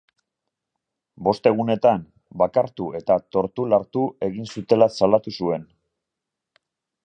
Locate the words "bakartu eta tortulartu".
2.43-4.05